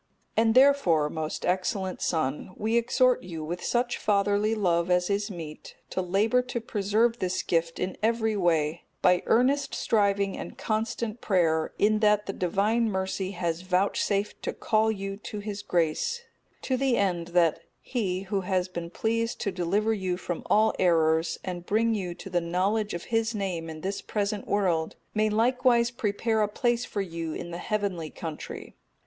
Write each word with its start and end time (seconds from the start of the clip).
And, 0.35 0.55
therefore, 0.55 1.11
most 1.11 1.45
excellent 1.45 2.01
son, 2.01 2.55
we 2.57 2.75
exhort 2.75 3.21
you 3.21 3.43
with 3.43 3.63
such 3.63 3.99
fatherly 3.99 4.55
love 4.55 4.89
as 4.89 5.11
is 5.11 5.29
meet, 5.29 5.75
to 5.91 6.01
labour 6.01 6.41
to 6.41 6.59
preserve 6.59 7.19
this 7.19 7.43
gift 7.43 7.77
in 7.77 7.95
every 8.01 8.35
way, 8.35 8.85
by 9.03 9.21
earnest 9.27 9.75
striving 9.75 10.35
and 10.35 10.57
constant 10.57 11.21
prayer, 11.21 11.73
in 11.77 11.99
that 11.99 12.25
the 12.25 12.33
Divine 12.33 12.89
Mercy 12.89 13.33
has 13.33 13.61
vouchsafed 13.61 14.41
to 14.41 14.53
call 14.53 14.91
you 14.91 15.17
to 15.17 15.37
His 15.37 15.61
grace; 15.61 16.21
to 16.63 16.77
the 16.77 16.97
end 16.97 17.27
that 17.37 17.59
He, 17.79 18.21
Who 18.21 18.41
has 18.41 18.67
been 18.67 18.89
pleased 18.89 19.39
to 19.41 19.51
deliver 19.51 19.93
you 19.93 20.17
from 20.17 20.41
all 20.47 20.73
errors, 20.79 21.37
and 21.43 21.63
bring 21.67 21.93
you 21.93 22.15
to 22.15 22.29
the 22.31 22.41
knowledge 22.41 22.95
of 22.95 23.03
His 23.13 23.35
name 23.35 23.69
in 23.69 23.81
this 23.81 24.01
present 24.01 24.47
world, 24.47 24.95
may 25.13 25.29
likewise 25.29 25.91
prepare 25.91 26.41
a 26.41 26.47
place 26.47 26.85
for 26.85 27.01
you 27.01 27.33
in 27.35 27.51
the 27.51 27.59
heavenly 27.59 28.09
country. 28.09 28.75